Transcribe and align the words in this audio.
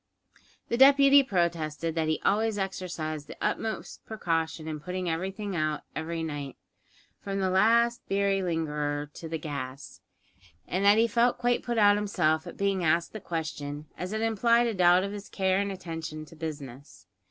The 0.69 0.77
deputy 0.79 1.21
protested 1.21 1.93
that 1.93 2.07
he 2.07 2.19
always 2.25 2.57
exercised 2.57 3.27
the 3.27 3.37
utmost 3.39 4.03
precaution 4.03 4.67
in 4.67 4.79
putting 4.79 5.07
everything 5.07 5.55
out 5.55 5.83
every 5.95 6.23
night 6.23 6.57
from 7.19 7.39
the 7.39 7.51
last 7.51 8.01
beery 8.07 8.41
lingerer, 8.41 9.11
to 9.13 9.29
the 9.29 9.37
gas 9.37 10.01
and 10.67 10.83
that 10.83 10.97
he 10.97 11.07
felt 11.07 11.37
quite 11.37 11.61
put 11.61 11.77
out 11.77 11.97
himself 11.97 12.47
at 12.47 12.57
being 12.57 12.83
asked 12.83 13.13
the 13.13 13.19
question, 13.19 13.85
as 13.95 14.11
it 14.11 14.21
implied 14.21 14.65
a 14.65 14.73
doubt 14.73 15.03
of 15.03 15.11
his 15.11 15.29
care 15.29 15.59
and 15.59 15.71
attention 15.71 16.25
to 16.25 16.35
business. 16.35 17.05